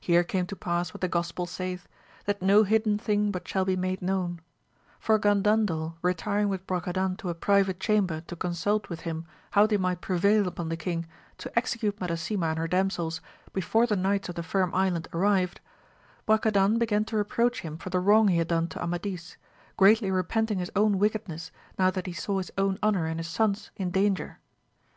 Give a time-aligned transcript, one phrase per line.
[0.00, 1.86] Here came to pass what the Gospel saith.
[2.24, 4.40] That no hidden thing but shall be made known;
[4.98, 9.64] for Gandan del retiring with Brocadan to a private chamber to consult with him how
[9.68, 11.06] they might prevail upon the king
[11.38, 13.20] to execute Madasima and her damsels
[13.52, 15.60] before the knights of the Firm Island arrived,
[16.26, 19.36] Brocadan began to reproach him for the wrong he had done to Amadis,
[19.76, 23.70] greatly repenting his own wickedness now that he saw his own honour and his sons
[23.76, 24.40] in danger.